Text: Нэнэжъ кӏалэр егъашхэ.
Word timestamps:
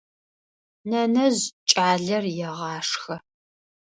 Нэнэжъ 0.89 1.43
кӏалэр 1.69 2.25
егъашхэ. 2.47 3.15